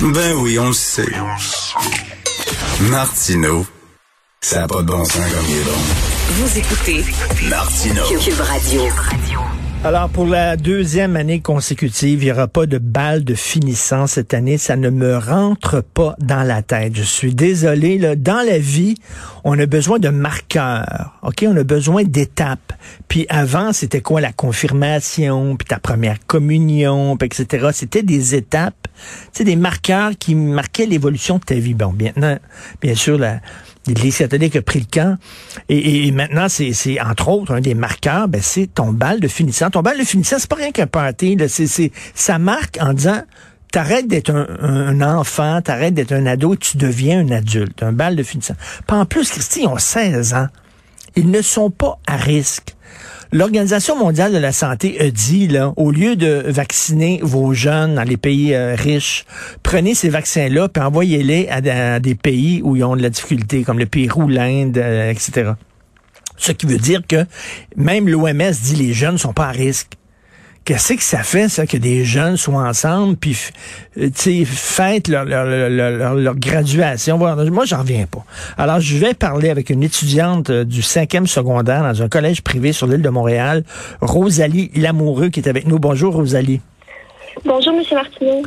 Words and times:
Ben 0.00 0.34
oui, 0.36 0.58
on 0.58 0.68
le 0.68 0.72
sait. 0.74 1.06
Martineau, 2.90 3.66
ça 4.42 4.60
n'a 4.60 4.66
pas 4.68 4.82
de 4.82 4.88
bon 4.88 5.04
sens 5.04 5.14
comme 5.16 5.46
il 5.48 5.56
est 5.56 5.64
bon. 5.64 5.70
Vous 6.30 6.58
écoutez 6.58 7.04
Martineau. 7.48 8.04
Cube 8.20 8.40
Radio. 8.40 8.82
Alors, 9.86 10.08
pour 10.08 10.26
la 10.26 10.56
deuxième 10.56 11.14
année 11.14 11.38
consécutive, 11.38 12.20
il 12.20 12.26
n'y 12.26 12.32
aura 12.32 12.48
pas 12.48 12.66
de 12.66 12.78
balle 12.78 13.22
de 13.22 13.36
finissant 13.36 14.08
cette 14.08 14.34
année. 14.34 14.58
Ça 14.58 14.74
ne 14.74 14.90
me 14.90 15.16
rentre 15.16 15.80
pas 15.80 16.16
dans 16.18 16.42
la 16.42 16.60
tête. 16.62 16.96
Je 16.96 17.04
suis 17.04 17.32
désolé. 17.32 17.96
Là. 17.96 18.16
Dans 18.16 18.44
la 18.44 18.58
vie, 18.58 18.96
on 19.44 19.56
a 19.56 19.64
besoin 19.66 20.00
de 20.00 20.08
marqueurs. 20.08 21.20
OK? 21.22 21.44
On 21.46 21.56
a 21.56 21.62
besoin 21.62 22.02
d'étapes. 22.02 22.72
Puis 23.06 23.26
avant, 23.28 23.72
c'était 23.72 24.00
quoi? 24.00 24.20
La 24.20 24.32
confirmation, 24.32 25.54
puis 25.54 25.68
ta 25.68 25.78
première 25.78 26.18
communion, 26.26 27.16
etc. 27.18 27.68
C'était 27.72 28.02
des 28.02 28.34
étapes, 28.34 28.88
sais, 29.30 29.44
des 29.44 29.54
marqueurs 29.54 30.18
qui 30.18 30.34
marquaient 30.34 30.86
l'évolution 30.86 31.38
de 31.38 31.44
ta 31.44 31.54
vie. 31.54 31.74
Bon, 31.74 31.92
bien, 31.92 32.12
bien 32.82 32.94
sûr, 32.96 33.18
la, 33.18 33.38
L'Église 33.86 34.18
catholique 34.18 34.56
a 34.56 34.62
pris 34.62 34.80
le 34.80 34.86
camp. 34.90 35.18
Et, 35.68 36.10
maintenant, 36.10 36.46
c'est, 36.48 37.00
entre 37.00 37.28
autres 37.28 37.54
un 37.54 37.60
des 37.60 37.74
marqueurs, 37.74 38.28
ben, 38.28 38.40
c'est 38.42 38.66
ton 38.66 38.92
bal 38.92 39.20
de 39.20 39.28
finissant. 39.28 39.70
Ton 39.70 39.82
bal 39.82 39.98
de 39.98 40.04
finissant, 40.04 40.36
c'est 40.38 40.48
pas 40.48 40.56
rien 40.56 40.72
qu'un 40.72 40.86
party. 40.86 41.36
Là. 41.36 41.46
Ça 42.14 42.38
marque 42.38 42.78
en 42.80 42.92
disant 42.92 43.22
t'arrêtes 43.72 44.08
d'être 44.08 44.30
un, 44.30 44.46
un, 44.60 45.00
enfant, 45.02 45.60
t'arrêtes 45.60 45.94
d'être 45.94 46.12
un 46.12 46.26
ado 46.26 46.56
tu 46.56 46.76
deviens 46.76 47.20
un 47.20 47.30
adulte. 47.30 47.82
Un 47.82 47.92
bal 47.92 48.16
de 48.16 48.22
finissant. 48.22 48.54
Pas 48.86 48.96
en 48.96 49.06
plus, 49.06 49.28
Christy, 49.30 49.62
ils 49.62 49.68
ont 49.68 49.78
16 49.78 50.34
ans. 50.34 50.48
Ils 51.14 51.30
ne 51.30 51.42
sont 51.42 51.70
pas 51.70 51.98
à 52.06 52.16
risque. 52.16 52.75
L'Organisation 53.36 53.98
mondiale 53.98 54.32
de 54.32 54.38
la 54.38 54.50
santé 54.50 54.98
a 54.98 55.10
dit, 55.10 55.46
là, 55.46 55.74
au 55.76 55.90
lieu 55.90 56.16
de 56.16 56.42
vacciner 56.46 57.20
vos 57.22 57.52
jeunes 57.52 57.96
dans 57.96 58.02
les 58.02 58.16
pays 58.16 58.54
euh, 58.54 58.74
riches, 58.74 59.26
prenez 59.62 59.94
ces 59.94 60.08
vaccins-là 60.08 60.68
et 60.74 60.80
envoyez-les 60.80 61.46
à, 61.50 62.00
des 62.00 62.14
pays 62.14 62.62
où 62.64 62.76
ils 62.76 62.84
ont 62.84 62.96
de 62.96 63.02
la 63.02 63.10
difficulté, 63.10 63.62
comme 63.62 63.78
le 63.78 63.84
Pérou, 63.84 64.26
l'Inde, 64.26 64.78
euh, 64.78 65.10
etc. 65.10 65.52
Ce 66.38 66.52
qui 66.52 66.64
veut 66.64 66.78
dire 66.78 67.02
que 67.06 67.26
même 67.76 68.08
l'OMS 68.08 68.52
dit 68.62 68.76
les 68.76 68.94
jeunes 68.94 69.18
sont 69.18 69.34
pas 69.34 69.48
à 69.48 69.52
risque. 69.52 69.90
Qu'est-ce 70.66 70.94
que 70.94 71.02
ça 71.02 71.22
fait, 71.22 71.48
ça, 71.48 71.64
que 71.64 71.76
des 71.76 72.04
jeunes 72.04 72.36
soient 72.36 72.64
ensemble, 72.68 73.14
puis, 73.14 73.38
euh, 73.98 74.06
tu 74.06 74.44
sais, 74.44 74.44
fêtent 74.44 75.06
leur, 75.06 75.24
leur, 75.24 75.46
leur, 75.46 76.14
leur, 76.14 76.34
graduation? 76.34 77.18
Moi, 77.18 77.64
j'en 77.66 77.78
reviens 77.78 78.06
pas. 78.06 78.24
Alors, 78.58 78.80
je 78.80 78.96
vais 78.96 79.14
parler 79.14 79.48
avec 79.50 79.70
une 79.70 79.84
étudiante 79.84 80.50
euh, 80.50 80.64
du 80.64 80.82
cinquième 80.82 81.28
secondaire 81.28 81.84
dans 81.84 82.02
un 82.02 82.08
collège 82.08 82.42
privé 82.42 82.72
sur 82.72 82.88
l'île 82.88 83.00
de 83.00 83.08
Montréal, 83.08 83.62
Rosalie 84.00 84.72
Lamoureux, 84.74 85.28
qui 85.28 85.38
est 85.38 85.48
avec 85.48 85.68
nous. 85.68 85.78
Bonjour, 85.78 86.14
Rosalie. 86.14 86.60
Bonjour, 87.44 87.72
M. 87.72 87.82
Martineau. 87.92 88.42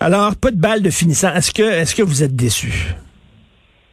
Alors, 0.00 0.36
pas 0.36 0.50
de 0.50 0.56
balle 0.58 0.82
de 0.82 0.90
finissant. 0.90 1.32
Est-ce 1.32 1.50
que, 1.50 1.62
est-ce 1.62 1.94
que 1.94 2.02
vous 2.02 2.22
êtes 2.22 2.36
déçu? 2.36 2.94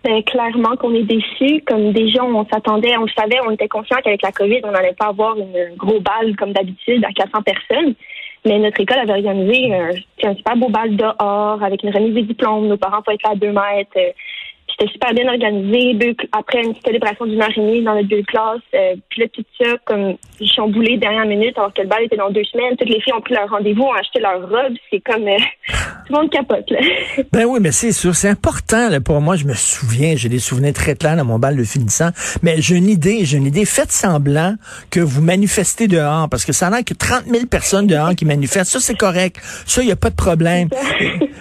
Ben, 0.04 0.24
clairement 0.24 0.78
qu'on 0.78 0.94
est 0.94 1.04
déçus. 1.04 1.62
Comme 1.68 1.92
déjà, 1.92 2.24
on 2.24 2.46
s'attendait, 2.46 2.96
on 2.98 3.04
le 3.04 3.12
savait, 3.18 3.40
on 3.46 3.52
était 3.52 3.68
conscient 3.68 3.98
qu'avec 4.04 4.22
la 4.22 4.32
COVID, 4.32 4.62
on 4.64 4.72
n'allait 4.72 4.94
pas 4.94 5.08
avoir 5.08 5.38
une 5.38 5.76
gros 5.76 6.00
balle 6.00 6.36
comme 6.38 6.54
d'habitude 6.54 7.04
à 7.04 7.12
400 7.12 7.42
personnes. 7.42 7.96
Mais 8.46 8.58
notre 8.60 8.80
école 8.80 9.00
avait 9.00 9.12
organisé 9.12 9.76
un, 9.76 9.90
un 10.24 10.36
super 10.36 10.56
beau 10.56 10.70
bal 10.70 10.96
dehors 10.96 11.62
avec 11.62 11.84
une 11.84 11.90
remise 11.90 12.14
des 12.14 12.22
diplômes. 12.22 12.68
Nos 12.68 12.78
parents 12.78 13.02
pouvaient 13.02 13.16
être 13.16 13.30
à 13.30 13.36
deux 13.36 13.52
mètres. 13.52 14.14
C'était 14.80 14.94
super 14.94 15.14
bien 15.14 15.28
organisé. 15.28 16.16
après 16.32 16.64
une 16.64 16.74
célébration 16.86 17.26
d'une 17.26 17.42
heure 17.42 17.50
et 17.50 17.60
demie 17.60 17.84
dans 17.84 17.96
notre 17.96 18.08
deux 18.08 18.24
classes. 18.24 18.62
Euh, 18.74 18.96
puis 19.10 19.22
là, 19.22 19.28
tout 19.34 19.44
ça, 19.60 19.72
comme 19.86 20.16
chamboulé 20.56 20.98
dernière 20.98 21.26
minute, 21.26 21.58
alors 21.58 21.74
que 21.74 21.82
le 21.82 21.88
bal 21.88 22.04
était 22.04 22.16
dans 22.16 22.30
deux 22.30 22.46
semaines. 22.46 22.78
Toutes 22.78 22.88
les 22.88 23.02
filles 23.02 23.14
ont 23.14 23.22
pris 23.22 23.34
leur 23.34 23.50
rendez-vous, 23.50 23.82
ont 23.82 23.94
acheté 23.94 24.20
leur 24.20 24.42
robe. 24.42 24.74
C'est 24.90 25.02
comme... 25.02 25.28
Euh, 25.28 25.38
tout 26.08 26.14
le 26.14 26.22
monde 26.22 26.30
capote, 26.30 26.70
là. 26.70 26.80
Ben 27.32 27.46
oui, 27.46 27.60
mais 27.62 27.72
c'est 27.72 27.92
sûr. 27.92 28.16
C'est 28.16 28.30
important, 28.30 28.90
là, 28.90 29.02
pour 29.02 29.20
moi. 29.20 29.36
Je 29.36 29.46
me 29.46 29.54
souviens, 29.54 30.16
j'ai 30.16 30.30
des 30.30 30.40
souvenirs 30.40 30.74
très 30.74 30.96
clairs 30.96 31.18
dans 31.18 31.26
mon 31.26 31.40
bal 31.40 31.58
de 31.58 31.64
finissant. 31.64 32.10
Mais 32.42 32.62
j'ai 32.62 32.76
une 32.76 32.88
idée, 32.88 33.26
j'ai 33.26 33.38
une 33.38 33.48
idée. 33.48 33.66
Faites 33.66 33.92
semblant 33.92 34.56
que 34.92 35.02
vous 35.02 35.22
manifestez 35.22 35.88
dehors, 35.88 36.30
parce 36.30 36.46
que 36.46 36.54
ça 36.54 36.68
a 36.68 36.70
l'air 36.70 36.86
que 36.86 36.94
30 36.94 37.26
000 37.26 37.48
personnes 37.48 37.88
dehors 37.88 38.16
qui 38.16 38.24
manifestent. 38.24 38.72
Ça, 38.72 38.80
c'est 38.80 38.98
correct. 38.98 39.42
Ça, 39.66 39.82
il 39.82 39.88
n'y 39.88 39.92
a 39.92 39.98
pas 39.98 40.10
de 40.10 40.16
problème. 40.16 40.70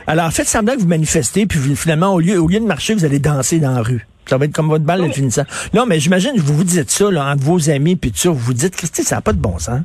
Alors, 0.08 0.32
faites 0.32 0.48
semblant 0.48 0.74
que 0.74 0.80
vous 0.80 0.88
manifestez, 0.88 1.46
puis 1.46 1.58
finalement, 1.76 2.14
au 2.14 2.20
lieu, 2.20 2.38
au 2.38 2.48
lieu 2.48 2.58
de 2.60 2.64
marcher, 2.64 2.94
vous 2.94 3.04
allez 3.04 3.18
danser 3.30 3.60
dans 3.60 3.72
la 3.72 3.82
rue. 3.82 4.06
Ça 4.26 4.36
va 4.36 4.44
être 4.44 4.52
comme 4.52 4.68
votre 4.68 4.84
balle 4.84 5.06
de 5.06 5.12
finissant. 5.12 5.44
Non, 5.72 5.86
mais 5.86 5.98
j'imagine 5.98 6.32
que 6.32 6.40
vous 6.40 6.54
vous 6.54 6.64
dites 6.64 6.90
ça, 6.90 7.10
là, 7.10 7.32
entre 7.32 7.42
vos 7.42 7.70
amis, 7.70 7.96
puis 7.96 8.10
tout 8.10 8.18
ça, 8.18 8.30
vous 8.30 8.36
vous 8.36 8.52
dites, 8.52 8.76
Christy, 8.76 9.02
ça 9.02 9.16
n'a 9.16 9.22
pas 9.22 9.32
de 9.32 9.40
bon 9.40 9.58
sens. 9.58 9.80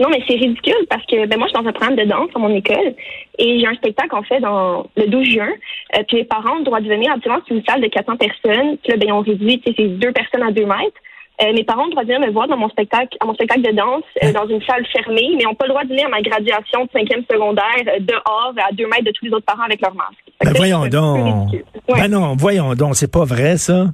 Non, 0.00 0.08
mais 0.10 0.20
c'est 0.26 0.34
ridicule 0.34 0.86
parce 0.90 1.04
que 1.06 1.26
ben 1.26 1.38
moi, 1.38 1.46
je 1.46 1.54
suis 1.54 1.62
dans 1.62 1.68
un 1.68 1.72
programme 1.72 1.94
de 1.94 2.04
danse 2.04 2.30
à 2.34 2.38
mon 2.40 2.52
école 2.52 2.94
et 3.38 3.60
j'ai 3.60 3.66
un 3.66 3.74
spectacle 3.74 4.16
en 4.16 4.22
fait 4.24 4.40
dans 4.40 4.90
le 4.96 5.06
12 5.06 5.24
juin. 5.28 5.52
Euh, 5.96 6.02
puis 6.08 6.16
les 6.16 6.24
parents 6.24 6.54
ont 6.54 6.58
le 6.58 6.64
droit 6.64 6.80
de 6.80 6.88
venir. 6.88 7.12
Habituellement, 7.12 7.40
c'est 7.46 7.54
une 7.54 7.64
salle 7.64 7.82
de 7.82 7.86
400 7.86 8.16
personnes. 8.16 8.78
Puis 8.78 8.90
là, 8.90 8.96
ben, 8.96 9.12
ont 9.12 9.20
réduit, 9.20 9.62
c'est 9.64 9.88
deux 9.98 10.10
personnes 10.10 10.42
à 10.42 10.50
deux 10.50 10.66
mètres. 10.66 10.98
Euh, 11.42 11.52
mes 11.52 11.62
parents 11.62 11.82
ont 11.82 11.86
le 11.86 11.90
droit 11.92 12.02
de 12.02 12.08
venir 12.08 12.26
me 12.26 12.32
voir 12.32 12.48
dans 12.48 12.56
mon 12.56 12.68
spectacle, 12.68 13.16
à 13.20 13.26
mon 13.26 13.34
spectacle 13.34 13.62
de 13.62 13.70
danse, 13.70 14.02
euh, 14.24 14.32
dans 14.32 14.48
une 14.48 14.62
salle 14.62 14.84
fermée, 14.86 15.34
mais 15.36 15.44
n'ont 15.44 15.54
pas 15.54 15.66
le 15.66 15.70
droit 15.70 15.84
de 15.84 15.88
venir 15.90 16.06
à 16.06 16.10
ma 16.10 16.20
graduation 16.20 16.84
de 16.84 16.90
cinquième 16.92 17.22
secondaire 17.30 17.84
dehors, 18.00 18.54
à 18.56 18.72
deux 18.72 18.86
mètres 18.86 19.04
de 19.04 19.12
tous 19.12 19.26
les 19.26 19.32
autres 19.32 19.46
parents 19.46 19.64
avec 19.64 19.80
leur 19.80 19.94
masque. 19.94 20.31
Ben 20.44 20.52
voyons 20.54 20.86
donc. 20.86 21.50
Ben 21.88 22.08
non, 22.08 22.34
voyons 22.36 22.74
donc, 22.74 22.96
c'est 22.96 23.10
pas 23.10 23.24
vrai 23.24 23.56
ça. 23.56 23.86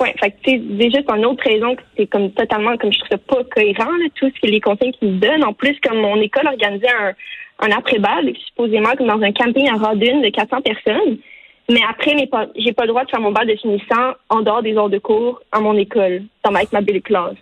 Oui, 0.00 0.08
fait 0.20 0.30
que 0.30 0.36
c'est 0.44 0.58
déjà 0.58 0.98
une 1.16 1.24
autre 1.24 1.44
raison 1.44 1.76
que 1.76 1.82
c'est 1.96 2.06
comme 2.06 2.30
totalement, 2.32 2.76
comme 2.76 2.92
je 2.92 2.98
trouve 2.98 3.10
ça 3.12 3.18
pas 3.18 3.44
cohérent, 3.54 3.90
tout 4.16 4.28
ce 4.34 4.40
que 4.40 4.50
les 4.50 4.60
consignes 4.60 4.92
qu'ils 4.92 5.12
me 5.12 5.18
donnent. 5.18 5.44
En 5.44 5.52
plus, 5.52 5.76
comme 5.86 5.98
mon 6.00 6.20
école 6.20 6.46
organisait 6.48 6.88
un, 6.88 7.12
un 7.60 7.70
après-balle, 7.76 8.32
supposément 8.48 8.90
comme 8.96 9.06
dans 9.06 9.22
un 9.22 9.32
camping 9.32 9.68
à 9.68 9.74
Rodin 9.74 10.20
de 10.20 10.30
400 10.30 10.62
personnes. 10.62 11.18
Mais 11.70 11.80
après, 11.88 12.14
j'ai 12.56 12.72
pas 12.72 12.82
le 12.82 12.88
droit 12.88 13.04
de 13.04 13.10
faire 13.10 13.20
mon 13.20 13.32
bal 13.32 13.46
de 13.46 13.56
finissant 13.56 14.12
en 14.28 14.42
dehors 14.42 14.62
des 14.62 14.74
heures 14.74 14.90
de 14.90 14.98
cours 14.98 15.40
à 15.50 15.60
mon 15.60 15.76
école, 15.76 16.22
dans, 16.44 16.54
avec 16.54 16.72
ma 16.72 16.82
belle 16.82 17.00
classe. 17.00 17.36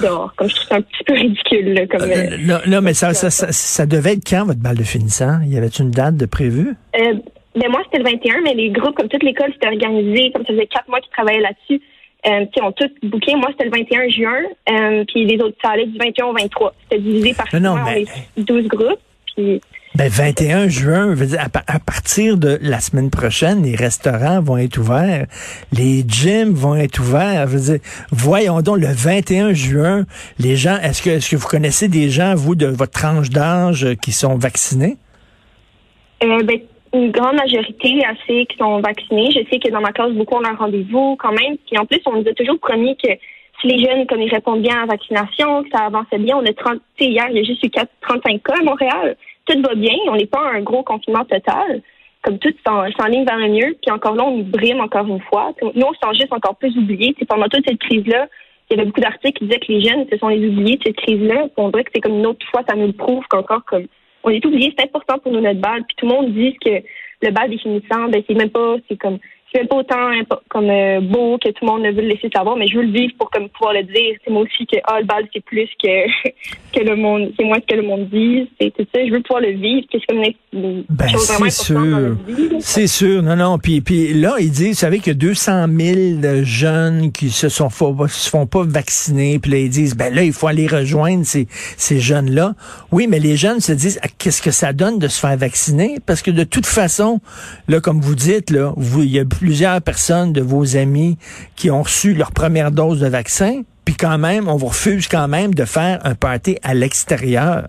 Dehors, 0.00 0.32
comme 0.36 0.48
je 0.48 0.54
trouve 0.54 0.68
ça 0.68 0.76
un 0.76 0.82
petit 0.82 1.04
peu 1.04 1.14
ridicule. 1.14 1.88
comme, 1.90 2.02
euh, 2.02 2.36
non, 2.42 2.58
non, 2.68 2.80
mais 2.80 2.94
ça, 2.94 3.12
ça, 3.14 3.30
ça, 3.30 3.86
devait 3.86 4.12
être 4.12 4.28
quand, 4.28 4.44
votre 4.44 4.60
bal 4.60 4.76
de 4.76 4.84
finissant? 4.84 5.40
Il 5.42 5.52
y 5.52 5.58
avait 5.58 5.66
une 5.66 5.90
date 5.90 6.16
de 6.16 6.26
prévue? 6.26 6.76
Euh, 6.96 7.14
ben 7.56 7.70
moi, 7.70 7.80
c'était 7.84 7.98
le 7.98 8.10
21, 8.10 8.42
mais 8.42 8.54
les 8.54 8.70
groupes, 8.70 8.94
comme 8.94 9.08
toute 9.08 9.22
l'école, 9.22 9.50
c'était 9.52 9.68
organisé, 9.68 10.30
comme 10.32 10.44
ça 10.44 10.52
faisait 10.52 10.66
quatre 10.66 10.88
mois 10.88 11.00
qu'ils 11.00 11.12
travaillaient 11.12 11.40
là-dessus. 11.40 11.80
Euh, 12.26 12.44
ils 12.54 12.62
ont 12.62 12.72
tous 12.72 12.90
booké. 13.02 13.34
Moi, 13.36 13.48
c'était 13.52 13.64
le 13.64 13.70
21 13.70 14.08
juin, 14.08 14.42
euh, 14.70 15.04
puis 15.06 15.24
les 15.24 15.40
autres, 15.40 15.56
ça 15.62 15.70
allait 15.70 15.86
du 15.86 15.96
21 15.98 16.26
au 16.26 16.32
23. 16.32 16.74
C'était 16.82 17.02
divisé 17.02 17.34
par 17.34 17.46
non, 17.60 17.76
mais... 17.84 18.04
12 18.36 18.68
groupes. 18.68 19.00
Puis 19.34 19.60
ben, 19.94 20.10
21 20.10 20.68
juin, 20.68 21.14
veut 21.14 21.26
dire, 21.26 21.40
à, 21.40 21.78
partir 21.78 22.36
de 22.36 22.58
la 22.60 22.80
semaine 22.80 23.08
prochaine, 23.08 23.62
les 23.62 23.74
restaurants 23.74 24.42
vont 24.42 24.58
être 24.58 24.76
ouverts, 24.76 25.26
les 25.72 26.04
gyms 26.06 26.52
vont 26.52 26.74
être 26.74 26.98
ouverts. 26.98 27.46
Veux 27.46 27.72
dire, 27.72 27.78
voyons 28.10 28.60
donc, 28.60 28.78
le 28.78 28.88
21 28.88 29.54
juin, 29.54 30.04
les 30.38 30.56
gens, 30.56 30.76
est-ce 30.82 31.00
que, 31.00 31.08
est-ce 31.08 31.30
que 31.30 31.36
vous 31.36 31.48
connaissez 31.48 31.88
des 31.88 32.10
gens, 32.10 32.34
vous, 32.34 32.54
de 32.54 32.66
votre 32.66 32.92
tranche 32.92 33.30
d'âge, 33.30 33.86
qui 34.02 34.12
sont 34.12 34.36
vaccinés? 34.36 34.98
Euh, 36.22 36.42
ben, 36.42 36.58
une 36.96 37.10
grande 37.10 37.36
majorité 37.36 38.02
assez 38.04 38.46
qui 38.46 38.56
sont 38.56 38.80
vaccinés. 38.80 39.30
Je 39.30 39.48
sais 39.50 39.58
que 39.58 39.70
dans 39.70 39.80
ma 39.80 39.92
classe, 39.92 40.12
beaucoup 40.12 40.36
ont 40.36 40.44
un 40.44 40.54
rendez-vous 40.54 41.16
quand 41.16 41.32
même. 41.32 41.56
Puis 41.66 41.78
en 41.78 41.86
plus, 41.86 42.00
on 42.06 42.20
nous 42.20 42.28
a 42.28 42.32
toujours 42.34 42.58
promis 42.58 42.96
que 42.96 43.10
si 43.60 43.68
les 43.68 43.84
jeunes, 43.84 44.06
comme 44.06 44.20
ils 44.20 44.32
répondent 44.32 44.62
bien 44.62 44.76
à 44.76 44.80
la 44.80 44.86
vaccination, 44.86 45.62
que 45.62 45.70
ça 45.70 45.84
avançait 45.86 46.18
bien, 46.18 46.36
on 46.36 46.44
a 46.44 46.52
30, 46.52 46.80
hier, 47.00 47.26
il 47.30 47.36
y 47.36 47.40
a 47.40 47.42
juste 47.42 47.64
eu 47.64 47.70
4, 47.70 47.90
35 48.02 48.42
cas 48.42 48.54
à 48.60 48.64
Montréal 48.64 49.16
tout 49.46 49.62
va 49.62 49.74
bien, 49.74 49.94
on 50.08 50.16
n'est 50.16 50.26
pas 50.26 50.50
un 50.52 50.60
gros 50.60 50.82
confinement 50.82 51.24
total. 51.24 51.82
Comme 52.22 52.38
tout 52.38 52.52
s'enligne 52.66 53.24
vers 53.24 53.38
le 53.38 53.48
mieux, 53.48 53.76
puis 53.80 53.92
encore 53.92 54.16
là, 54.16 54.24
on 54.24 54.38
nous 54.38 54.44
brime 54.44 54.80
encore 54.80 55.06
une 55.06 55.20
fois. 55.20 55.52
Nous, 55.62 55.70
on 55.82 55.92
se 55.92 55.98
sent 56.02 56.20
juste 56.20 56.32
encore 56.32 56.56
plus 56.56 56.76
oubliés. 56.76 57.14
pendant 57.28 57.46
toute 57.48 57.64
cette 57.66 57.78
crise-là, 57.78 58.26
il 58.68 58.76
y 58.76 58.80
avait 58.80 58.86
beaucoup 58.86 59.00
d'articles 59.00 59.38
qui 59.38 59.44
disaient 59.44 59.60
que 59.60 59.72
les 59.72 59.82
jeunes, 59.82 60.06
ce 60.10 60.18
sont 60.18 60.28
les 60.28 60.44
oubliés 60.44 60.76
de 60.76 60.82
cette 60.86 60.96
crise-là. 60.96 61.46
On 61.56 61.68
dirait 61.68 61.84
que 61.84 61.90
c'est 61.94 62.00
comme 62.00 62.18
une 62.18 62.26
autre 62.26 62.44
fois, 62.50 62.64
ça 62.68 62.74
nous 62.74 62.88
le 62.88 62.92
prouve 62.92 63.24
qu'encore 63.30 63.64
comme 63.64 63.86
on 64.26 64.30
est 64.30 64.44
oubliés, 64.44 64.74
c'est 64.76 64.84
important 64.84 65.18
pour 65.18 65.32
nous 65.32 65.40
notre 65.40 65.60
balle. 65.60 65.84
Puis 65.84 65.96
tout 65.96 66.06
le 66.06 66.12
monde 66.12 66.34
dit 66.34 66.54
que 66.62 66.82
le 67.22 67.30
bal 67.30 67.48
définissant, 67.48 68.08
ben 68.08 68.22
c'est 68.26 68.34
même 68.34 68.50
pas, 68.50 68.76
c'est 68.88 68.98
comme 68.98 69.18
c'est 69.52 69.68
pas 69.68 69.76
autant 69.76 70.10
comme 70.48 70.70
euh, 70.70 71.00
beau 71.00 71.38
que 71.38 71.48
tout 71.50 71.64
le 71.64 71.66
monde 71.66 71.82
veut 71.82 72.02
le 72.02 72.08
laisser 72.08 72.28
savoir, 72.34 72.56
mais 72.56 72.66
je 72.66 72.76
veux 72.76 72.84
le 72.84 72.92
vivre 72.92 73.14
pour 73.18 73.30
comme 73.30 73.48
pouvoir 73.48 73.74
le 73.74 73.84
dire. 73.84 74.16
C'est 74.24 74.30
moi 74.30 74.42
aussi 74.42 74.66
que 74.66 74.76
ah, 74.84 75.00
le 75.00 75.06
bal 75.06 75.26
c'est 75.32 75.44
plus 75.44 75.68
que 75.82 76.06
que 76.72 76.84
le 76.84 76.96
monde, 76.96 77.32
c'est 77.38 77.44
moins 77.44 77.60
que 77.60 77.74
le 77.74 77.82
monde 77.82 78.08
dit. 78.10 78.48
C'est 78.60 78.72
tout 78.74 78.86
ça. 78.94 79.06
Je 79.06 79.12
veux 79.12 79.22
pouvoir 79.22 79.42
le 79.42 79.52
vivre. 79.52 79.86
C'est 79.90 80.04
comme 80.06 80.22
une, 80.52 80.84
ben, 80.88 81.06
c'est 81.08 81.50
sûr. 81.50 82.16
C'est 82.60 82.86
sûr. 82.86 83.22
Non, 83.22 83.36
non. 83.36 83.58
Puis 83.58 83.80
puis 83.80 84.14
là, 84.14 84.36
il 84.40 84.50
dit, 84.50 84.68
vous 84.68 84.74
savez 84.74 84.98
que 84.98 85.10
200 85.10 85.66
000 85.68 86.44
jeunes 86.44 87.12
qui 87.12 87.30
se 87.30 87.48
sont 87.48 87.70
se 87.70 88.30
font 88.30 88.46
pas 88.46 88.64
vacciner. 88.64 89.38
Puis 89.38 89.50
là, 89.50 89.58
ils 89.58 89.70
disent, 89.70 89.96
ben 89.96 90.14
là, 90.14 90.22
il 90.22 90.32
faut 90.32 90.48
aller 90.48 90.66
rejoindre 90.66 91.24
ces 91.24 91.46
ces 91.76 92.00
jeunes 92.00 92.30
là. 92.30 92.54
Oui, 92.90 93.06
mais 93.08 93.20
les 93.20 93.36
jeunes 93.36 93.60
se 93.60 93.72
disent, 93.72 93.98
ah, 94.02 94.08
qu'est-ce 94.18 94.42
que 94.42 94.50
ça 94.50 94.72
donne 94.72 94.98
de 94.98 95.08
se 95.08 95.20
faire 95.20 95.36
vacciner? 95.36 95.98
Parce 96.04 96.22
que 96.22 96.30
de 96.30 96.44
toute 96.44 96.66
façon, 96.66 97.20
là, 97.68 97.80
comme 97.80 98.00
vous 98.00 98.14
dites, 98.14 98.50
là, 98.50 98.72
vous, 98.76 99.02
il 99.02 99.10
y 99.10 99.18
a 99.18 99.24
plusieurs 99.38 99.82
personnes 99.82 100.32
de 100.32 100.40
vos 100.40 100.76
amis 100.76 101.18
qui 101.56 101.70
ont 101.70 101.82
reçu 101.82 102.14
leur 102.14 102.32
première 102.32 102.70
dose 102.70 103.00
de 103.00 103.08
vaccin, 103.08 103.62
puis 103.84 103.94
quand 103.94 104.18
même, 104.18 104.48
on 104.48 104.56
vous 104.56 104.66
refuse 104.66 105.08
quand 105.08 105.28
même 105.28 105.54
de 105.54 105.64
faire 105.64 106.00
un 106.04 106.14
party 106.14 106.58
à 106.62 106.74
l'extérieur. 106.74 107.66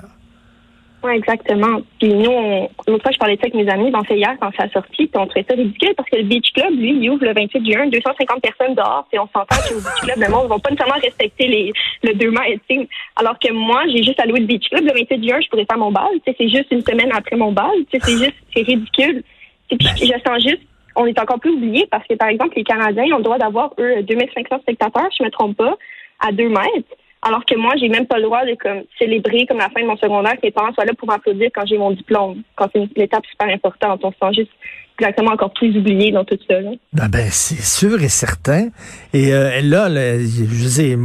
Oui, 1.03 1.13
exactement. 1.13 1.79
Puis 1.99 2.11
nous, 2.11 2.67
l'autre 2.87 3.03
fois, 3.03 3.11
je 3.11 3.17
parlais 3.17 3.35
de 3.35 3.41
ça 3.41 3.47
avec 3.47 3.53
mes 3.53 3.69
amis, 3.69 3.91
on 3.93 4.03
fait 4.03 4.17
hier 4.17 4.35
quand 4.39 4.49
ça 4.57 4.63
a 4.63 4.69
sorti, 4.69 5.05
puis 5.05 5.11
on 5.15 5.27
trouvait 5.27 5.45
ça 5.47 5.55
ridicule 5.55 5.93
parce 5.95 6.09
que 6.09 6.17
le 6.17 6.23
Beach 6.23 6.51
Club, 6.53 6.73
lui, 6.73 6.97
il 6.99 7.09
ouvre 7.11 7.23
le 7.23 7.33
28 7.33 7.71
juin, 7.71 7.87
250 7.87 8.41
personnes 8.41 8.73
dehors, 8.73 9.07
et 9.13 9.19
on 9.19 9.27
s'entend 9.27 9.55
qu'au 9.69 9.75
Beach 9.75 10.01
Club, 10.01 10.17
le 10.17 10.29
monde 10.29 10.43
ne 10.45 10.49
va 10.49 10.59
pas 10.59 10.71
nécessairement 10.71 10.99
respecter 11.01 11.47
les, 11.47 11.73
le 12.03 12.13
2 12.13 12.31
mètres, 12.31 12.89
Alors 13.15 13.37
que 13.37 13.51
moi, 13.53 13.83
j'ai 13.87 14.03
juste 14.03 14.21
louer 14.25 14.39
le 14.39 14.47
Beach 14.47 14.67
Club, 14.69 14.85
le 14.85 14.93
28 14.93 15.27
juin, 15.27 15.39
je 15.41 15.49
pourrais 15.49 15.65
faire 15.65 15.77
mon 15.77 15.91
bal, 15.91 16.09
c'est 16.25 16.49
juste 16.49 16.71
une 16.71 16.81
semaine 16.81 17.11
après 17.13 17.35
mon 17.35 17.51
bal, 17.51 17.77
c'est 17.91 18.01
juste, 18.03 18.35
c'est 18.55 18.63
ridicule. 18.63 19.23
Puis 19.69 19.77
je 19.79 20.19
sens 20.25 20.41
juste, 20.41 20.63
on 20.97 21.05
est 21.05 21.19
encore 21.19 21.39
plus 21.39 21.51
oublié 21.51 21.87
parce 21.89 22.05
que, 22.07 22.15
par 22.15 22.27
exemple, 22.27 22.55
les 22.57 22.63
Canadiens 22.63 23.05
ont 23.13 23.17
le 23.17 23.23
droit 23.23 23.37
d'avoir, 23.37 23.73
eux, 23.79 24.01
2500 24.01 24.59
spectateurs, 24.61 25.09
je 25.17 25.23
me 25.23 25.29
trompe 25.29 25.55
pas, 25.55 25.77
à 26.19 26.31
2 26.31 26.49
mètres. 26.49 26.95
Alors 27.21 27.43
que 27.45 27.55
moi, 27.55 27.73
j'ai 27.79 27.89
même 27.89 28.05
pas 28.05 28.17
le 28.17 28.23
droit 28.23 28.45
de 28.45 28.55
comme 28.55 28.83
célébrer 28.97 29.45
comme 29.47 29.57
la 29.57 29.69
fin 29.69 29.81
de 29.81 29.87
mon 29.87 29.97
secondaire, 29.97 30.33
que 30.33 30.45
mes 30.45 30.51
parents 30.51 30.73
soient 30.73 30.85
là 30.85 30.93
pour 30.97 31.07
m'applaudir 31.07 31.49
quand 31.53 31.65
j'ai 31.65 31.77
mon 31.77 31.91
diplôme, 31.91 32.41
quand 32.55 32.69
c'est 32.73 32.79
une 32.79 33.01
étape 33.01 33.25
super 33.25 33.47
importante. 33.47 34.01
On 34.03 34.11
se 34.11 34.17
sent 34.21 34.41
juste 34.41 34.51
exactement 34.99 35.31
encore 35.31 35.53
plus 35.53 35.77
oublié 35.77 36.11
dans 36.11 36.23
tout 36.25 36.37
ça. 36.47 36.59
Là. 36.59 36.71
Ah 36.99 37.07
ben, 37.07 37.27
c'est 37.29 37.61
sûr 37.61 38.01
et 38.01 38.09
certain. 38.09 38.69
Et 39.13 39.33
euh, 39.33 39.61
là, 39.61 39.89
je 39.89 40.67
sais, 40.67 40.95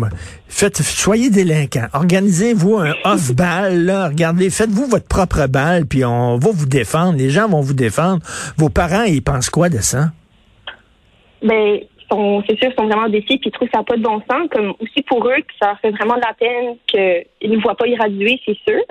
faites, 0.48 0.78
soyez 0.78 1.30
délinquants. 1.30 1.88
Organisez-vous 1.92 2.76
un 2.76 2.94
off-ball, 3.04 3.84
là. 3.84 4.08
Regardez, 4.08 4.50
faites-vous 4.50 4.86
votre 4.86 5.08
propre 5.08 5.46
balle, 5.46 5.86
puis 5.86 6.04
on 6.04 6.38
va 6.38 6.50
vous 6.52 6.66
défendre. 6.66 7.18
Les 7.18 7.30
gens 7.30 7.48
vont 7.48 7.60
vous 7.60 7.74
défendre. 7.74 8.20
Vos 8.56 8.68
parents, 8.68 9.04
ils 9.04 9.22
pensent 9.22 9.50
quoi 9.50 9.68
de 9.68 9.78
ça? 9.78 10.10
Ben, 11.42 11.80
c'est 12.48 12.58
sûr, 12.58 12.72
sont 12.78 12.86
vraiment 12.86 13.08
déçus, 13.08 13.38
puis 13.38 13.46
ils 13.46 13.50
trouvent 13.50 13.68
ça 13.72 13.82
pas 13.82 13.96
de 13.96 14.02
bon 14.02 14.20
sens. 14.30 14.48
Comme 14.50 14.74
aussi 14.80 15.02
pour 15.06 15.26
eux, 15.26 15.36
que 15.36 15.54
ça 15.60 15.76
fait 15.80 15.90
vraiment 15.90 16.16
de 16.16 16.20
la 16.20 16.34
peine 16.34 16.76
qu'ils 16.86 17.50
ne 17.50 17.60
voient 17.60 17.76
pas 17.76 17.86
irradier, 17.86 18.40
c'est 18.44 18.58
sûr. 18.68 18.82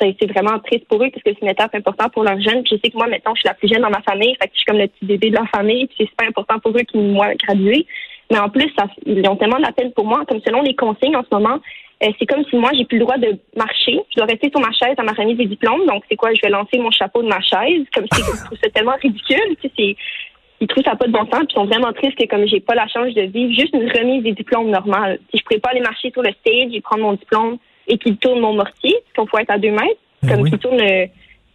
C'est 0.00 0.32
vraiment 0.32 0.58
triste 0.60 0.86
pour 0.88 1.02
eux 1.02 1.10
parce 1.10 1.22
que 1.22 1.30
c'est 1.30 1.42
une 1.42 1.50
étape 1.50 1.74
importante 1.74 2.12
pour 2.14 2.24
leurs 2.24 2.40
jeunes. 2.40 2.62
Puis 2.62 2.76
je 2.76 2.80
sais 2.82 2.90
que 2.90 2.96
moi, 2.96 3.06
maintenant, 3.06 3.34
je 3.34 3.40
suis 3.40 3.48
la 3.48 3.54
plus 3.54 3.68
jeune 3.68 3.82
dans 3.82 3.90
ma 3.90 4.00
famille, 4.00 4.34
fait 4.40 4.50
je 4.50 4.56
suis 4.56 4.64
comme 4.64 4.78
le 4.78 4.88
petit 4.88 5.04
bébé 5.04 5.28
de 5.28 5.36
leur 5.36 5.48
famille, 5.50 5.86
puis 5.88 5.96
c'est 5.98 6.08
super 6.08 6.28
important 6.28 6.58
pour 6.58 6.74
eux 6.74 6.82
qu'ils 6.82 7.02
me 7.02 7.12
voient. 7.12 7.34
Mais 8.30 8.38
en 8.38 8.48
plus, 8.48 8.72
ils 9.04 9.28
ont 9.28 9.36
tellement 9.36 9.58
de 9.58 9.62
la 9.62 9.72
peine 9.72 9.92
pour 9.92 10.06
moi. 10.06 10.24
Comme 10.26 10.40
selon 10.40 10.62
les 10.62 10.74
consignes 10.74 11.16
en 11.16 11.22
ce 11.22 11.34
moment, 11.36 11.58
euh, 12.02 12.08
c'est 12.18 12.26
comme 12.26 12.44
si 12.48 12.56
moi, 12.56 12.70
j'ai 12.72 12.86
plus 12.86 12.98
le 12.98 13.04
droit 13.04 13.18
de 13.18 13.38
marcher. 13.56 14.00
Je 14.10 14.16
dois 14.16 14.26
rester 14.26 14.48
sur 14.50 14.60
ma 14.60 14.72
chaise 14.72 14.94
à 14.96 15.02
ma 15.02 15.12
remise 15.12 15.36
des 15.36 15.46
diplômes. 15.46 15.84
Donc, 15.86 16.04
c'est 16.08 16.16
quoi? 16.16 16.32
Je 16.32 16.40
vais 16.40 16.48
lancer 16.48 16.78
mon 16.78 16.90
chapeau 16.90 17.22
de 17.22 17.28
ma 17.28 17.40
chaise. 17.40 17.84
Comme 17.92 18.06
si 18.12 18.22
je 18.22 18.44
trouve 18.44 18.58
ça 18.62 18.70
tellement 18.70 18.96
ridicule. 19.02 19.56
Tu 19.60 19.68
sais, 19.76 19.96
ils 20.60 20.66
trouvent 20.66 20.84
ça 20.84 20.96
pas 20.96 21.06
de 21.06 21.12
bon 21.12 21.26
sens, 21.32 21.44
puis 21.46 21.54
sont 21.54 21.66
vraiment 21.66 21.92
tristes 21.92 22.18
que 22.18 22.26
comme 22.26 22.46
j'ai 22.46 22.60
pas 22.60 22.74
la 22.74 22.86
chance 22.88 23.14
de 23.14 23.22
vivre 23.22 23.52
juste 23.52 23.74
une 23.74 23.90
remise 23.90 24.22
des 24.22 24.32
diplômes 24.32 24.70
normales. 24.70 25.18
Si 25.30 25.38
je 25.38 25.44
pourrais 25.44 25.60
pas 25.60 25.70
aller 25.70 25.80
marcher 25.80 26.10
sur 26.10 26.22
le 26.22 26.30
stage 26.40 26.72
et 26.72 26.80
prendre 26.80 27.02
mon 27.02 27.14
diplôme 27.14 27.56
et 27.88 27.98
qu'ils 27.98 28.16
tournent 28.16 28.40
mon 28.40 28.54
mortier, 28.54 28.94
qu'on 29.16 29.26
faut 29.26 29.38
être 29.38 29.50
à 29.50 29.58
deux 29.58 29.70
mètres, 29.70 30.00
ben 30.22 30.36
comme 30.36 30.48
qu'ils 30.48 30.58
tournent, 30.58 30.78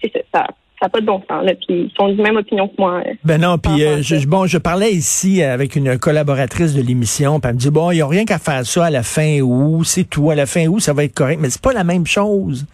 c'est 0.01 0.11
ça, 0.11 0.19
ça 0.33 0.47
ça 0.79 0.87
n'a 0.87 0.89
pas 0.89 0.99
de 0.99 1.05
bon 1.05 1.21
sens. 1.29 1.43
Là, 1.43 1.53
puis 1.55 1.89
ils 1.89 1.91
sont 1.97 2.09
de 2.09 2.21
même 2.21 2.35
opinion 2.35 2.67
que 2.67 2.73
moi. 2.77 3.01
Euh, 3.05 3.13
ben 3.23 3.39
non, 3.39 3.57
puis 3.57 3.83
euh, 3.85 4.01
je, 4.01 4.27
bon, 4.27 4.45
je 4.45 4.57
parlais 4.57 4.91
ici 4.91 5.41
avec 5.41 5.75
une 5.75 5.97
collaboratrice 5.97 6.73
de 6.73 6.81
l'émission, 6.81 7.39
puis 7.39 7.49
elle 7.49 7.55
me 7.55 7.59
dit 7.59 7.69
bon, 7.69 7.91
il 7.91 7.97
y 7.97 8.01
a 8.01 8.07
rien 8.07 8.25
qu'à 8.25 8.39
faire 8.39 8.65
ça 8.65 8.85
à 8.85 8.89
la 8.89 9.03
fin 9.03 9.39
août, 9.39 9.83
c'est 9.85 10.03
tout, 10.03 10.31
à 10.31 10.35
la 10.35 10.45
fin 10.45 10.67
août, 10.67 10.79
ça 10.81 10.93
va 10.93 11.05
être 11.05 11.13
correct, 11.13 11.39
mais 11.41 11.49
c'est 11.49 11.61
pas 11.61 11.73
la 11.73 11.85
même 11.85 12.05
chose 12.05 12.65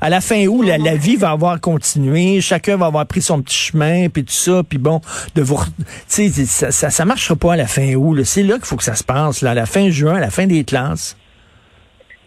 à 0.00 0.10
la 0.10 0.20
fin 0.20 0.46
où 0.46 0.62
la, 0.62 0.76
vie 0.96 1.16
va 1.16 1.30
avoir 1.30 1.60
continué, 1.60 2.40
chacun 2.40 2.76
va 2.76 2.86
avoir 2.86 3.06
pris 3.06 3.22
son 3.22 3.42
petit 3.42 3.56
chemin, 3.56 4.08
puis 4.08 4.24
tout 4.24 4.32
ça, 4.32 4.62
puis 4.68 4.78
bon, 4.78 5.00
de 5.34 5.42
vous, 5.42 5.58
tu 6.08 6.28
sais, 6.28 6.28
ça, 6.44 6.70
ça, 6.70 6.90
ça, 6.90 7.04
marchera 7.04 7.36
pas 7.36 7.54
à 7.54 7.56
la 7.56 7.66
fin 7.66 7.94
août. 7.94 8.22
C'est 8.24 8.42
là 8.42 8.54
qu'il 8.54 8.64
faut 8.64 8.76
que 8.76 8.84
ça 8.84 8.94
se 8.94 9.04
passe, 9.04 9.42
là, 9.42 9.50
à 9.50 9.54
la 9.54 9.66
fin 9.66 9.90
juin, 9.90 10.16
à 10.16 10.20
la 10.20 10.30
fin 10.30 10.46
des 10.46 10.64
classes. 10.64 11.16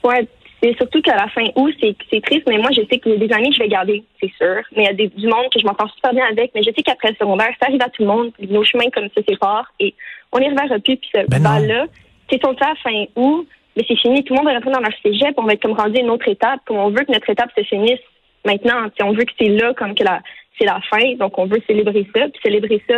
Ouais, 0.04 0.28
c'est 0.62 0.76
surtout 0.76 1.02
qu'à 1.02 1.16
la 1.16 1.28
fin 1.30 1.46
août, 1.56 1.74
c'est 1.82 2.22
triste, 2.22 2.44
mais 2.48 2.58
moi, 2.58 2.70
je 2.72 2.82
sais 2.90 3.00
qu'il 3.00 3.14
y 3.14 3.16
a 3.16 3.28
des 3.28 3.34
amis 3.34 3.50
que 3.50 3.56
je 3.56 3.60
vais 3.64 3.70
garder, 3.70 4.04
c'est 4.20 4.32
sûr. 4.38 4.62
Mais 4.76 4.84
il 4.84 4.86
y 4.86 4.90
a 4.90 4.94
des, 4.94 5.08
du 5.08 5.28
monde 5.28 5.48
que 5.54 5.60
je 5.60 5.66
m'entends 5.66 5.88
super 5.88 6.14
bien 6.14 6.26
avec, 6.30 6.52
mais 6.54 6.64
je 6.64 6.72
sais 6.76 6.84
qu'après 6.84 7.10
le 7.10 7.16
secondaire, 7.16 7.54
ça 7.62 7.68
arrive 7.68 7.82
à 7.82 7.90
tout 7.90 8.02
le 8.02 8.08
monde, 8.08 8.32
nos 8.40 8.64
chemins 8.64 8.90
comme 8.94 9.08
ça 9.16 9.22
séparent, 9.28 9.72
et 9.80 9.94
on 10.32 10.40
y 10.40 10.50
reverra 10.50 10.80
plus, 10.80 10.98
puis 10.98 11.10
ce 11.14 11.26
ben 11.28 11.42
bal-là, 11.42 11.86
c'est 12.30 12.42
son 12.42 12.54
à 12.60 12.76
fin 12.84 13.06
août, 13.16 13.48
mais 13.76 13.86
c'est 13.88 13.98
fini. 13.98 14.24
Tout 14.24 14.34
le 14.34 14.40
monde 14.40 14.48
va 14.48 14.54
rentrer 14.54 14.72
dans 14.72 14.80
leur 14.80 14.94
cégep. 15.04 15.34
On 15.38 15.44
va 15.44 15.54
être 15.54 15.62
comme 15.62 15.74
rendu 15.74 15.98
à 15.98 16.02
une 16.02 16.10
autre 16.10 16.28
étape. 16.28 16.62
Comme 16.66 16.78
on 16.78 16.90
veut 16.90 17.04
que 17.04 17.12
notre 17.12 17.30
étape 17.30 17.52
se 17.58 17.64
finisse 17.64 18.00
maintenant. 18.46 18.88
on 19.02 19.14
veut 19.14 19.26
que 19.26 19.32
c'est 19.40 19.50
là, 19.50 19.74
comme 19.74 19.96
que 19.96 20.04
la, 20.04 20.22
c'est 20.58 20.66
la 20.66 20.80
fin. 20.90 21.16
Donc, 21.16 21.38
on 21.38 21.46
veut 21.46 21.62
célébrer 21.68 22.08
ça. 22.16 22.28
Puis 22.30 22.42
célébrer 22.44 22.82
ça. 22.88 22.96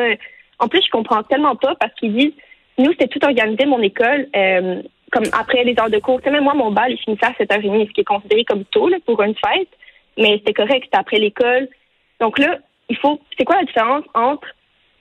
En 0.60 0.68
plus, 0.68 0.82
je 0.86 0.92
comprends 0.92 1.24
tellement 1.24 1.56
pas 1.56 1.76
parce 1.76 1.94
qu'ils 1.96 2.14
disent, 2.14 2.34
nous, 2.78 2.92
c'était 2.92 3.08
tout 3.08 3.24
organisé, 3.24 3.66
mon 3.66 3.82
école, 3.82 4.28
euh, 4.36 4.82
comme 5.12 5.24
après 5.34 5.64
les 5.64 5.76
heures 5.80 5.90
de 5.90 6.00
cours. 6.00 6.22
même 6.26 6.44
moi, 6.44 6.54
mon 6.54 6.72
bal, 6.72 6.92
il 6.92 6.98
finissait 6.98 7.26
à 7.26 7.32
7h30, 7.32 7.88
ce 7.88 7.92
qui 7.94 8.02
est 8.02 8.06
considéré 8.06 8.46
comme 8.46 8.64
tôt 8.66 8.88
là, 8.88 8.98
pour 9.06 9.22
une 9.22 9.36
fête. 9.36 9.70
Mais 10.18 10.38
c'était 10.38 10.54
correct, 10.54 10.84
c'était 10.86 10.98
après 10.98 11.18
l'école. 11.18 11.68
Donc 12.20 12.38
là, 12.40 12.60
il 12.90 12.98
faut. 12.98 13.20
C'est 13.38 13.46
quoi 13.46 13.58
la 13.58 13.64
différence 13.64 14.04
entre 14.14 14.48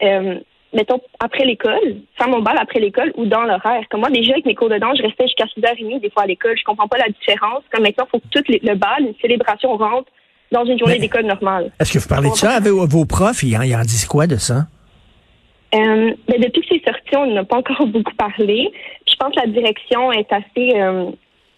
euh, 0.02 0.40
mettons, 0.72 1.00
après 1.18 1.44
l'école, 1.44 1.96
faire 2.16 2.28
mon 2.28 2.40
bal 2.40 2.56
après 2.58 2.80
l'école 2.80 3.12
ou 3.16 3.26
dans 3.26 3.42
l'horaire. 3.42 3.82
Comme 3.90 4.00
moi, 4.00 4.10
déjà, 4.10 4.32
avec 4.32 4.46
mes 4.46 4.54
cours 4.54 4.68
de 4.68 4.78
danse, 4.78 4.98
je 4.98 5.02
restais 5.02 5.24
jusqu'à 5.24 5.46
6h30 5.46 6.00
des 6.00 6.10
fois 6.10 6.24
à 6.24 6.26
l'école. 6.26 6.56
Je 6.56 6.64
comprends 6.64 6.88
pas 6.88 6.98
la 6.98 7.08
différence. 7.08 7.62
Comme 7.72 7.82
maintenant, 7.82 8.06
il 8.06 8.10
faut 8.10 8.20
que 8.20 8.28
tout 8.30 8.44
le 8.48 8.74
bal, 8.74 9.00
une 9.00 9.14
célébration 9.20 9.76
rentre 9.76 10.10
dans 10.52 10.64
une 10.64 10.78
journée 10.78 10.98
d'école 10.98 11.26
normale. 11.26 11.70
Est-ce 11.78 11.92
que 11.92 11.98
vous 11.98 12.08
parlez 12.08 12.30
de 12.30 12.34
ça 12.34 12.52
avec 12.52 12.72
vos 12.72 13.04
profs? 13.04 13.42
Ils 13.42 13.56
en, 13.56 13.82
disent 13.82 14.06
quoi 14.06 14.26
de 14.26 14.36
ça? 14.36 14.66
Euh, 15.74 16.12
ben, 16.28 16.40
depuis 16.40 16.62
que 16.62 16.66
c'est 16.70 16.84
sorti, 16.84 17.16
on 17.16 17.26
n'a 17.32 17.44
pas 17.44 17.58
encore 17.58 17.86
beaucoup 17.86 18.14
parlé. 18.14 18.70
je 19.08 19.14
pense 19.16 19.34
que 19.34 19.40
la 19.40 19.46
direction 19.46 20.10
est 20.12 20.32
assez, 20.32 20.80
euh, 20.80 21.10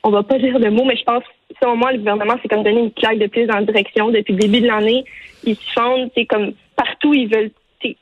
on 0.02 0.10
va 0.10 0.22
pas 0.22 0.38
dire 0.38 0.60
de 0.60 0.68
mots, 0.68 0.84
mais 0.84 0.96
je 0.96 1.04
pense, 1.04 1.22
selon 1.62 1.76
moi, 1.76 1.92
le 1.92 1.98
gouvernement 1.98 2.34
s'est 2.42 2.48
comme 2.48 2.62
donné 2.62 2.80
une 2.80 2.92
claque 2.92 3.18
de 3.18 3.26
plus 3.26 3.46
dans 3.46 3.56
la 3.56 3.64
direction 3.64 4.10
depuis 4.10 4.34
le 4.34 4.40
début 4.40 4.60
de 4.60 4.66
l'année. 4.66 5.04
Ils 5.44 5.56
se 5.56 5.72
fondent, 5.72 6.10
c'est 6.14 6.26
comme 6.26 6.52
partout, 6.76 7.14
ils 7.14 7.28
veulent 7.28 7.50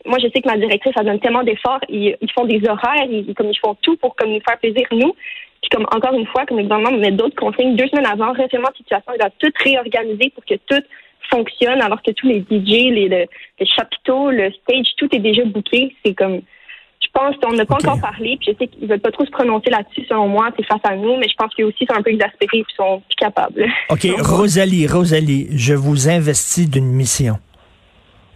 moi, 0.06 0.18
je 0.18 0.28
sais 0.28 0.40
que 0.40 0.48
ma 0.48 0.56
directrice, 0.56 0.96
a 0.96 1.04
donne 1.04 1.20
tellement 1.20 1.42
d'efforts. 1.42 1.80
Ils, 1.88 2.16
font 2.34 2.44
des 2.44 2.60
horaires, 2.68 3.06
ils, 3.10 3.34
comme 3.34 3.50
ils 3.50 3.58
font 3.58 3.76
tout 3.82 3.96
pour 3.96 4.14
comme 4.16 4.30
nous 4.30 4.40
faire 4.40 4.58
plaisir, 4.58 4.86
nous. 4.92 5.14
Puis 5.62 5.68
comme 5.70 5.86
encore 5.92 6.14
une 6.14 6.26
fois, 6.26 6.46
comme 6.46 6.58
le 6.58 6.64
gouvernement 6.64 6.96
met 6.96 7.12
d'autres 7.12 7.36
consignes, 7.36 7.76
deux 7.76 7.86
semaines 7.88 8.06
avant, 8.06 8.32
récemment, 8.32 8.68
situation, 8.76 9.12
il 9.14 9.22
va 9.22 9.30
tout 9.38 9.52
réorganiser 9.62 10.30
pour 10.30 10.44
que 10.44 10.54
tout 10.54 10.82
fonctionne, 11.30 11.80
alors 11.80 12.02
que 12.02 12.10
tous 12.12 12.26
les 12.26 12.40
DJ, 12.40 12.90
les, 12.90 13.08
le, 13.08 13.26
chapiteau, 13.64 14.30
le 14.30 14.50
stage, 14.52 14.86
tout 14.96 15.08
est 15.12 15.18
déjà 15.18 15.44
booké. 15.44 15.94
C'est 16.04 16.14
comme, 16.14 16.40
je 17.02 17.08
pense 17.12 17.36
qu'on 17.36 17.52
n'a 17.52 17.64
pas 17.64 17.74
encore 17.74 18.00
parlé, 18.00 18.36
puis 18.40 18.52
je 18.52 18.58
sais 18.58 18.66
qu'ils 18.68 18.88
veulent 18.88 19.00
pas 19.00 19.10
trop 19.10 19.24
se 19.24 19.30
prononcer 19.30 19.70
là-dessus, 19.70 20.04
selon 20.08 20.28
moi, 20.28 20.50
c'est 20.56 20.64
face 20.64 20.80
à 20.84 20.96
nous, 20.96 21.16
mais 21.16 21.28
je 21.28 21.34
pense 21.36 21.54
qu'eux 21.54 21.64
aussi 21.64 21.86
sont 21.86 21.96
un 21.96 22.02
peu 22.02 22.10
exaspérés, 22.10 22.62
puis 22.62 22.74
sont 22.76 23.02
plus 23.08 23.16
capables. 23.16 23.66
OK, 23.90 24.06
Rosalie, 24.18 24.86
Rosalie, 24.86 25.48
je 25.52 25.74
vous 25.74 26.08
investis 26.08 26.68
d'une 26.68 26.90
mission. 26.90 27.36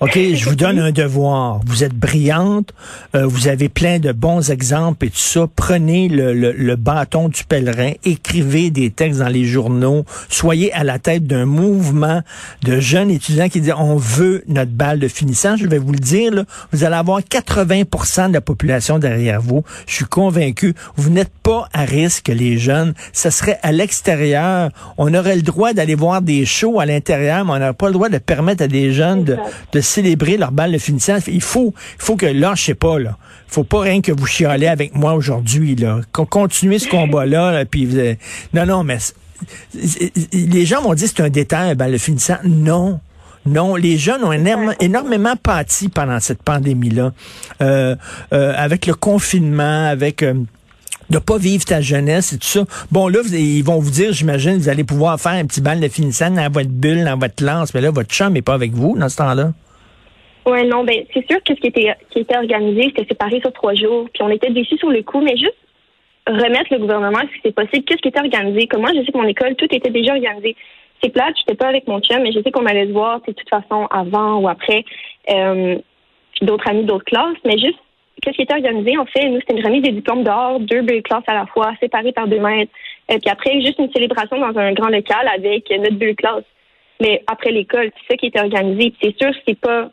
OK, 0.05 0.19
je 0.35 0.45
vous 0.45 0.55
donne 0.55 0.79
un 0.79 0.93
devoir. 0.93 1.61
Vous 1.65 1.83
êtes 1.83 1.95
brillante, 1.95 2.75
euh, 3.15 3.25
vous 3.25 3.49
avez 3.49 3.71
plein 3.71 3.99
de 3.99 4.13
bons 4.13 4.51
exemples 4.51 5.07
et 5.07 5.09
tout 5.09 5.17
ça. 5.17 5.47
Prenez 5.57 6.11
le, 6.11 6.35
le, 6.35 6.77
bâton 6.77 7.31
du 7.31 7.43
pèlerin, 7.45 7.93
écrivez 8.05 8.71
des 8.71 8.91
textes 8.91 9.21
dans 9.21 9.29
les 9.29 9.47
journaux, 9.47 10.05
soyez 10.29 10.71
à 10.75 10.85
la 10.85 10.99
tête 10.99 11.27
d'un 11.27 11.47
mouvement 11.47 12.21
de 12.63 12.81
jeunes 12.81 13.11
étudiants 13.11 13.49
qui 13.49 13.63
disent 13.63 13.73
on 13.79 13.97
veut 13.97 14.45
notre 14.47 14.73
balle 14.73 14.99
de 14.99 15.09
finissant. 15.09 15.57
Je 15.57 15.67
vais 15.67 15.79
vous 15.79 15.93
le 15.93 15.99
dire, 15.99 16.35
là, 16.35 16.45
vous 16.71 16.85
allez 16.85 16.97
avoir 16.97 17.21
80% 17.21 18.29
de 18.29 18.35
la 18.35 18.43
population 18.43 18.99
derrière 18.99 19.41
vous. 19.41 19.65
Je 19.87 19.95
suis 19.95 20.05
convaincu. 20.05 20.75
Vous 20.97 21.09
n'êtes 21.09 21.33
pas 21.43 21.67
à 21.73 21.87
risque, 21.87 22.29
les 22.29 22.59
jeunes. 22.59 22.93
Ça 23.15 23.31
serait 23.31 23.59
à 23.63 23.73
l'extérieur. 23.73 24.69
On 24.99 25.15
aurait 25.15 25.37
le 25.37 25.43
droit 25.43 25.73
d'aller 25.73 25.95
voir 25.95 26.21
des 26.21 26.45
shows 26.45 26.79
à 26.79 26.85
l'intérieur, 26.85 27.47
mais 27.47 27.53
on 27.53 27.59
n'aurait 27.59 27.73
pas 27.73 27.87
le 27.87 27.95
droit 27.95 28.11
de 28.11 28.19
permettre 28.19 28.65
à 28.65 28.69
des 28.69 28.93
jeunes 28.93 29.25
de, 29.25 29.39
de 29.73 29.81
célébrer 29.95 30.37
leur 30.37 30.53
balle 30.53 30.73
de 30.73 30.79
finissant. 30.79 31.19
Il 31.27 31.43
faut, 31.43 31.75
faut 31.99 32.17
que 32.17 32.27
là, 32.27 32.55
je 32.55 32.65
sais 32.65 32.75
pas, 32.75 32.99
là. 32.99 33.17
Faut 33.47 33.65
pas 33.65 33.81
rien 33.81 34.01
que 34.01 34.13
vous 34.13 34.27
chialez 34.27 34.67
avec 34.67 34.95
moi 34.95 35.15
aujourd'hui, 35.15 35.77
là. 35.77 36.01
Continuez 36.13 36.79
ce 36.79 36.89
combat-là, 36.89 37.65
puis 37.65 37.89
non, 38.53 38.67
non, 38.67 38.85
mais 38.85 38.99
les 40.33 40.67
gens 40.67 40.83
vont 40.83 40.95
dire 40.95 41.09
c'est 41.09 41.23
un 41.23 41.31
détail, 41.31 41.71
un 41.71 41.75
balle 41.75 41.93
de 41.93 41.99
finissant. 41.99 42.39
Non. 42.45 43.01
Non, 43.47 43.77
les 43.77 43.99
jeunes 43.99 44.25
ont 44.25 44.33
énormément, 44.81 45.37
pâti 45.37 45.91
pendant 45.91 46.19
cette 46.19 46.43
pandémie-là, 46.43 47.13
euh, 47.61 47.95
euh, 48.33 48.55
avec 48.57 48.87
le 48.87 48.95
confinement, 48.95 49.87
avec 49.87 50.23
euh, 50.23 50.33
de 51.11 51.19
pas 51.19 51.37
vivre 51.37 51.63
ta 51.63 51.83
jeunesse 51.83 52.33
et 52.33 52.39
tout 52.39 52.47
ça. 52.47 52.65
Bon, 52.91 53.09
là, 53.09 53.21
ils 53.31 53.63
vont 53.63 53.81
vous 53.81 53.91
dire, 53.91 54.15
j'imagine, 54.15 54.57
vous 54.57 54.71
allez 54.71 54.85
pouvoir 54.85 55.21
faire 55.21 55.33
un 55.33 55.45
petit 55.45 55.61
bal 55.61 55.79
de 55.79 55.89
finissant 55.89 56.31
dans 56.31 56.51
votre 56.51 56.71
bulle, 56.71 57.05
dans 57.05 57.19
votre 57.19 57.45
lance, 57.45 57.75
mais 57.75 57.83
là, 57.83 57.91
votre 57.91 58.09
chum 58.09 58.33
n'est 58.33 58.41
pas 58.41 58.55
avec 58.55 58.73
vous 58.73 58.97
dans 58.99 59.11
ce 59.11 59.17
temps-là. 59.17 59.53
Oui, 60.47 60.67
non, 60.67 60.85
ben 60.85 61.05
c'est 61.13 61.27
sûr 61.31 61.43
que 61.43 61.55
ce 61.55 61.61
qui 61.61 61.69
était 61.69 61.95
qui 62.11 62.21
était 62.21 62.37
organisé, 62.37 62.85
c'était 62.89 63.09
séparé 63.09 63.41
sur 63.41 63.53
trois 63.53 63.75
jours, 63.75 64.09
puis 64.13 64.23
on 64.23 64.29
était 64.29 64.51
déçus 64.51 64.77
sur 64.77 64.91
le 64.91 65.03
coup, 65.03 65.21
mais 65.21 65.37
juste 65.37 65.57
remettre 66.27 66.73
le 66.73 66.79
gouvernement 66.79 67.21
si 67.33 67.41
c'est 67.43 67.55
possible, 67.55 67.85
qu'est-ce 67.85 68.01
qui 68.01 68.09
était 68.09 68.21
organisé? 68.21 68.67
Comme 68.67 68.83
moi, 68.83 68.91
je 68.95 69.01
sais 69.05 69.13
que 69.13 69.19
mon 69.19 69.27
école, 69.27 69.57
tout 69.57 69.69
était 69.71 69.91
déjà 69.91 70.13
organisé. 70.13 70.57
C'est 71.03 71.11
plate, 71.11 71.35
j'étais 71.39 71.55
pas 71.55 71.69
avec 71.69 71.87
mon 71.87 72.01
chum, 72.01 72.23
mais 72.23 72.33
je 72.33 72.41
sais 72.41 72.51
qu'on 72.51 72.67
allait 72.67 72.87
se 72.87 72.93
voir, 72.93 73.21
de 73.21 73.33
toute 73.33 73.49
façon, 73.49 73.87
avant 73.91 74.39
ou 74.39 74.49
après, 74.49 74.85
euh, 75.31 75.77
d'autres 76.41 76.69
amis 76.69 76.85
d'autres 76.85 77.05
classes, 77.05 77.37
mais 77.45 77.59
juste 77.59 77.79
qu'est-ce 78.23 78.37
qui 78.37 78.43
était 78.43 78.55
organisé, 78.55 78.97
en 78.97 79.05
fait, 79.07 79.29
nous, 79.29 79.41
c'était 79.41 79.55
une 79.55 79.65
remise 79.65 79.83
des 79.83 79.93
diplômes 79.93 80.25
dehors, 80.25 80.61
deux 80.61 80.83
belles 80.83 81.03
classes 81.03 81.25
à 81.27 81.35
la 81.35 81.47
fois, 81.47 81.73
séparées 81.81 82.13
par 82.13 82.27
deux 82.27 82.39
mètres. 82.39 82.73
Et 83.11 83.19
puis 83.19 83.31
après, 83.31 83.61
juste 83.61 83.79
une 83.79 83.93
célébration 83.93 84.39
dans 84.39 84.59
un 84.59 84.73
grand 84.73 84.89
local 84.89 85.29
avec 85.29 85.71
notre 85.71 85.97
deux 85.97 86.15
classes. 86.15 86.45
mais 87.01 87.23
après 87.27 87.51
l'école, 87.51 87.91
c'est 87.95 88.15
ça 88.15 88.17
qui 88.17 88.27
était 88.27 88.41
organisé. 88.41 88.95
C'est 89.03 89.17
sûr, 89.19 89.33
c'est 89.47 89.59
pas 89.59 89.91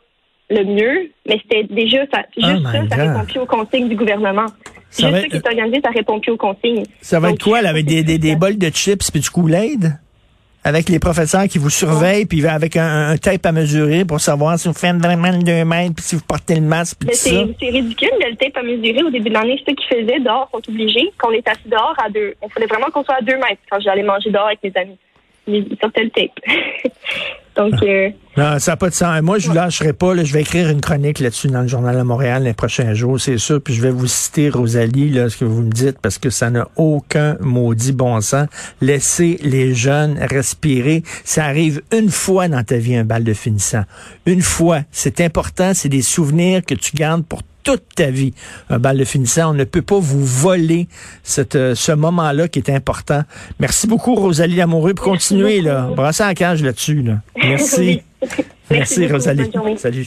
le 0.52 0.64
mieux, 0.64 1.10
mais 1.28 1.40
c'était 1.42 1.64
déjà 1.64 1.98
ça, 2.12 2.22
Oh 2.36 2.40
juste 2.40 2.62
ça, 2.64 2.96
ça 2.96 3.02
répond 3.02 3.24
plus 3.24 3.40
aux 3.40 3.46
consignes 3.46 3.88
du 3.88 3.96
gouvernement. 3.96 4.46
Ça 4.90 5.08
juste 5.08 5.12
va 5.12 5.20
ça 5.22 5.28
qui 5.28 5.36
est 5.36 5.46
organisé, 5.46 5.80
ça 5.82 5.90
répond 5.90 6.20
plus 6.20 6.32
aux 6.32 6.36
consignes. 6.36 6.84
Ça 7.00 7.18
va 7.18 7.28
Donc, 7.28 7.36
être 7.36 7.44
quoi, 7.44 7.62
là, 7.62 7.70
avec 7.70 7.86
des, 7.86 8.02
des, 8.02 8.18
des 8.18 8.36
bols 8.36 8.58
de 8.58 8.68
chips 8.68 9.10
puis 9.10 9.20
du 9.20 9.30
Kool-Aid? 9.30 9.98
Avec 10.64 10.88
les 10.88 11.00
professeurs 11.00 11.48
qui 11.48 11.58
vous 11.58 11.70
surveillent, 11.70 12.24
puis 12.24 12.46
avec 12.46 12.76
un, 12.76 13.08
un 13.10 13.16
tape 13.16 13.44
à 13.46 13.50
mesurer 13.50 14.04
pour 14.04 14.20
savoir 14.20 14.56
si 14.60 14.68
vous 14.68 14.74
faites 14.74 14.94
vraiment 14.94 15.32
le 15.32 15.42
2 15.42 15.64
mètres, 15.64 15.94
puis 15.96 16.04
si 16.04 16.14
vous 16.14 16.22
portez 16.22 16.54
le 16.54 16.60
masque, 16.60 16.98
puis 17.00 17.08
c'est 17.14 17.30
ridicule, 17.30 18.10
le 18.20 18.36
tape 18.36 18.56
à 18.56 18.62
mesurer 18.62 19.02
au 19.02 19.10
début 19.10 19.28
de 19.30 19.34
l'année, 19.34 19.60
ceux 19.66 19.74
qui 19.74 19.84
faisaient 19.88 20.20
dehors 20.20 20.48
sont 20.52 20.62
obligés, 20.68 21.10
qu'on 21.20 21.32
est 21.32 21.48
assis 21.48 21.66
dehors 21.66 21.96
à 21.98 22.08
deux. 22.10 22.34
On 22.42 22.48
fallait 22.48 22.66
vraiment 22.66 22.86
qu'on 22.92 23.02
soit 23.02 23.16
à 23.16 23.22
deux 23.22 23.34
mètres 23.38 23.60
quand 23.68 23.80
j'allais 23.80 24.04
manger 24.04 24.30
dehors 24.30 24.46
avec 24.46 24.60
mes 24.62 24.72
amis. 24.80 24.98
Le 25.46 26.08
tape. 26.10 26.30
Donc, 27.56 27.74
euh, 27.82 28.08
Non, 28.36 28.58
ça 28.58 28.72
n'a 28.72 28.76
pas 28.76 28.88
de 28.88 28.94
sens. 28.94 29.20
Moi, 29.20 29.38
je 29.38 29.50
ne 29.50 29.54
lâcherai 29.54 29.92
pas. 29.92 30.14
là. 30.14 30.24
je 30.24 30.32
vais 30.32 30.40
écrire 30.40 30.70
une 30.70 30.80
chronique 30.80 31.18
là-dessus 31.18 31.48
dans 31.48 31.60
le 31.60 31.68
Journal 31.68 31.96
de 31.96 32.02
Montréal 32.02 32.44
les 32.44 32.54
prochains 32.54 32.94
jours, 32.94 33.20
c'est 33.20 33.36
sûr. 33.38 33.60
Puis 33.60 33.74
je 33.74 33.82
vais 33.82 33.90
vous 33.90 34.06
citer, 34.06 34.48
Rosalie, 34.48 35.10
là, 35.10 35.28
ce 35.28 35.36
que 35.36 35.44
vous 35.44 35.62
me 35.62 35.70
dites, 35.70 35.98
parce 36.00 36.18
que 36.18 36.30
ça 36.30 36.48
n'a 36.48 36.68
aucun 36.76 37.36
maudit 37.40 37.92
bon 37.92 38.20
sens. 38.20 38.46
Laissez 38.80 39.38
les 39.42 39.74
jeunes 39.74 40.18
respirer. 40.18 41.02
Ça 41.24 41.44
arrive 41.44 41.82
une 41.92 42.10
fois 42.10 42.48
dans 42.48 42.64
ta 42.64 42.76
vie, 42.76 42.96
un 42.96 43.04
bal 43.04 43.24
de 43.24 43.34
finissant. 43.34 43.82
Une 44.24 44.42
fois. 44.42 44.80
C'est 44.90 45.20
important. 45.20 45.74
C'est 45.74 45.90
des 45.90 46.02
souvenirs 46.02 46.64
que 46.64 46.74
tu 46.74 46.96
gardes 46.96 47.24
pour 47.24 47.42
toute 47.62 47.82
ta 47.94 48.10
vie. 48.10 48.34
Un 48.70 48.78
bal 48.78 48.98
de 48.98 49.04
finissant, 49.04 49.50
on 49.50 49.54
ne 49.54 49.64
peut 49.64 49.82
pas 49.82 49.98
vous 49.98 50.24
voler 50.24 50.88
cette, 51.22 51.56
euh, 51.56 51.74
ce 51.74 51.92
moment-là 51.92 52.48
qui 52.48 52.58
est 52.58 52.70
important. 52.70 53.22
Merci 53.60 53.86
beaucoup, 53.86 54.14
Rosalie 54.14 54.56
Lamoureux, 54.56 54.94
pour 54.94 55.06
continuer, 55.06 55.60
là. 55.60 55.90
Brasser 55.94 56.24
la 56.24 56.34
cage 56.34 56.62
là-dessus, 56.62 57.02
là. 57.02 57.20
Merci. 57.36 58.02
Merci. 58.70 59.06
Rosalie. 59.06 59.50
Salut. 59.76 60.06